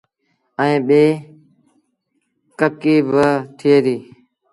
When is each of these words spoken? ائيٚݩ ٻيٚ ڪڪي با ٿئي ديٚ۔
ائيٚݩ 0.61 0.83
ٻيٚ 0.87 1.13
ڪڪي 2.59 2.95
با 3.09 3.27
ٿئي 3.57 3.77
ديٚ۔ 3.85 4.03